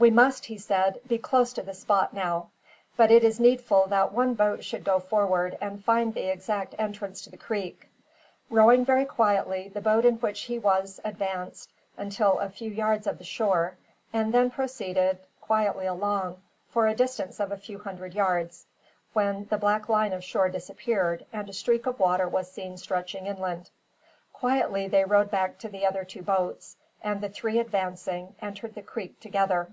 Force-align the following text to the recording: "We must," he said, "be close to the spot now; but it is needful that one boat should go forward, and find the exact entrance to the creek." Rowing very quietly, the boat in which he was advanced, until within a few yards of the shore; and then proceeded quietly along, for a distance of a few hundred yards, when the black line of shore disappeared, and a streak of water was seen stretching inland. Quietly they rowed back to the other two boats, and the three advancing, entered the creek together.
"We 0.00 0.12
must," 0.12 0.44
he 0.44 0.58
said, 0.58 1.00
"be 1.08 1.18
close 1.18 1.52
to 1.54 1.62
the 1.64 1.74
spot 1.74 2.12
now; 2.14 2.50
but 2.96 3.10
it 3.10 3.24
is 3.24 3.40
needful 3.40 3.86
that 3.88 4.12
one 4.12 4.34
boat 4.34 4.62
should 4.64 4.84
go 4.84 5.00
forward, 5.00 5.58
and 5.60 5.84
find 5.84 6.14
the 6.14 6.30
exact 6.30 6.76
entrance 6.78 7.22
to 7.22 7.30
the 7.30 7.36
creek." 7.36 7.88
Rowing 8.48 8.84
very 8.84 9.04
quietly, 9.04 9.66
the 9.74 9.80
boat 9.80 10.04
in 10.04 10.14
which 10.18 10.42
he 10.42 10.56
was 10.56 11.00
advanced, 11.04 11.72
until 11.96 12.34
within 12.36 12.46
a 12.46 12.50
few 12.50 12.70
yards 12.70 13.08
of 13.08 13.18
the 13.18 13.24
shore; 13.24 13.76
and 14.12 14.32
then 14.32 14.52
proceeded 14.52 15.18
quietly 15.40 15.86
along, 15.86 16.42
for 16.68 16.86
a 16.86 16.94
distance 16.94 17.40
of 17.40 17.50
a 17.50 17.56
few 17.56 17.80
hundred 17.80 18.14
yards, 18.14 18.66
when 19.14 19.46
the 19.46 19.58
black 19.58 19.88
line 19.88 20.12
of 20.12 20.22
shore 20.22 20.48
disappeared, 20.48 21.26
and 21.32 21.48
a 21.48 21.52
streak 21.52 21.86
of 21.86 21.98
water 21.98 22.28
was 22.28 22.48
seen 22.48 22.76
stretching 22.78 23.26
inland. 23.26 23.68
Quietly 24.32 24.86
they 24.86 25.04
rowed 25.04 25.32
back 25.32 25.58
to 25.58 25.68
the 25.68 25.84
other 25.84 26.04
two 26.04 26.22
boats, 26.22 26.76
and 27.02 27.20
the 27.20 27.28
three 27.28 27.58
advancing, 27.58 28.36
entered 28.40 28.76
the 28.76 28.82
creek 28.82 29.18
together. 29.18 29.72